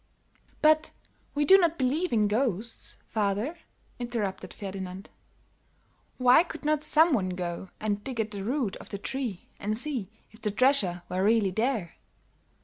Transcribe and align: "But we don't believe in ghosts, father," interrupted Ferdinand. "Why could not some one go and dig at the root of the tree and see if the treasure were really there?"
"But 0.63 0.93
we 1.35 1.45
don't 1.45 1.77
believe 1.77 2.11
in 2.11 2.27
ghosts, 2.27 2.97
father," 3.07 3.55
interrupted 3.99 4.51
Ferdinand. 4.51 5.11
"Why 6.17 6.41
could 6.43 6.65
not 6.65 6.83
some 6.83 7.13
one 7.13 7.29
go 7.29 7.69
and 7.79 8.03
dig 8.03 8.19
at 8.19 8.31
the 8.31 8.43
root 8.43 8.75
of 8.77 8.89
the 8.89 8.97
tree 8.97 9.47
and 9.59 9.77
see 9.77 10.09
if 10.31 10.41
the 10.41 10.49
treasure 10.49 11.03
were 11.07 11.23
really 11.23 11.51
there?" 11.51 11.97